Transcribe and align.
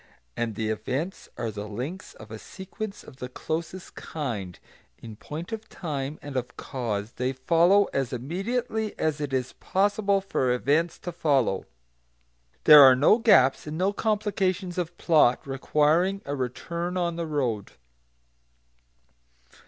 And 0.35 0.55
the 0.55 0.69
events 0.69 1.29
are 1.37 1.51
the 1.51 1.67
links 1.67 2.15
of 2.15 2.31
a 2.31 2.39
sequence 2.39 3.03
of 3.03 3.17
the 3.17 3.29
closest 3.29 3.93
kind; 3.93 4.57
in 4.97 5.15
point 5.15 5.51
of 5.51 5.69
time 5.69 6.17
and 6.23 6.35
of 6.35 6.57
cause 6.57 7.11
they 7.17 7.33
follow 7.33 7.83
as 7.93 8.11
immediately 8.11 8.97
as 8.97 9.21
it 9.21 9.31
is 9.31 9.53
possible 9.53 10.19
for 10.19 10.51
events 10.51 10.97
to 10.97 11.11
follow. 11.11 11.67
There 12.63 12.81
are 12.81 12.95
no 12.95 13.19
gaps, 13.19 13.67
and 13.67 13.77
no 13.77 13.93
complications 13.93 14.79
of 14.79 14.97
plot 14.97 15.45
requiring 15.45 16.23
a 16.25 16.33
return 16.35 16.97
on 16.97 17.15
the 17.15 17.27
road. 17.27 17.73